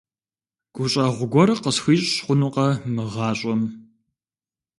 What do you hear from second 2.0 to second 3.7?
хъунукъэ мы гъащӀэм?